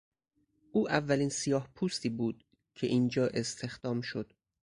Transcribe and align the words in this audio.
او 0.71 0.89
اولین 0.91 1.29
سیاهپوستی 1.29 2.09
بود 2.09 2.43
که 2.75 2.87
اینجا 2.87 3.27
استخدام 3.27 4.01
شد. 4.01 4.33